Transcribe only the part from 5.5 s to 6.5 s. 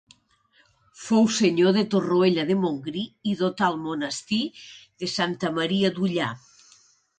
Maria d'Ullà.